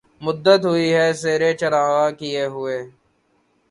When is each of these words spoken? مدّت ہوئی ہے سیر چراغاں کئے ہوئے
مدّت 0.21 0.61
ہوئی 0.69 0.87
ہے 0.95 1.07
سیر 1.21 1.41
چراغاں 1.59 2.11
کئے 2.19 2.45
ہوئے 2.53 2.77